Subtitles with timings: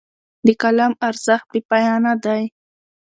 [0.45, 2.43] د قلم ارزښت بې پایانه دی.